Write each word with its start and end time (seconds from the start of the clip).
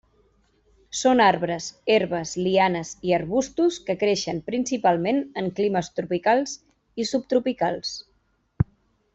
Són 0.99 1.19
arbres, 1.25 1.67
herbes, 1.95 2.31
lianes 2.45 2.93
i 3.09 3.13
arbustos 3.19 3.77
que 3.89 3.97
creixen 4.05 4.41
principalment 4.49 5.23
en 5.43 5.53
climes 5.61 5.93
tropicals 6.01 6.57
i 7.05 7.11
subtropicals. 7.15 7.97